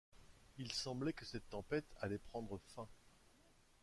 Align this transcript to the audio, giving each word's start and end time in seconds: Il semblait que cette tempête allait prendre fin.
Il 0.57 0.71
semblait 0.71 1.13
que 1.13 1.25
cette 1.27 1.47
tempête 1.51 1.85
allait 1.99 2.17
prendre 2.17 2.59
fin. 2.75 2.87